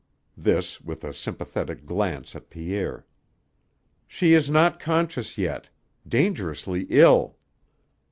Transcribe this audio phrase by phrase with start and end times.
[0.35, 3.05] This, with a sympathetic glance at Pierre.
[4.07, 5.69] "She is not conscious yet.
[6.07, 7.37] Dangerously ill."